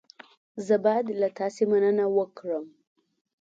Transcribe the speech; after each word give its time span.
زه 0.65 0.75
باید 0.85 1.05
له 1.21 1.29
تاسې 1.39 1.63
مننه 1.71 2.05
وکړم. 2.17 2.65